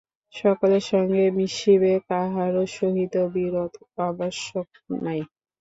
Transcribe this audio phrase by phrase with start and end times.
[0.33, 3.73] সকলের সঙ্গে মিশিবে, কাহারও সহিত বিরোধ
[4.03, 4.67] আবশ্যক
[5.03, 5.21] নাই।